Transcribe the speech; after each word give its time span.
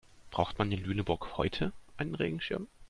Braucht 0.31 0.57
man 0.57 0.71
in 0.71 0.83
Lüneburg 0.83 1.37
heute 1.37 1.73
einen 1.95 2.15
Regenschirm? 2.15 2.67